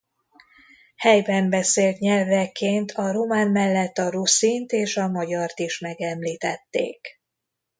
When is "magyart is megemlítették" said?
5.07-7.21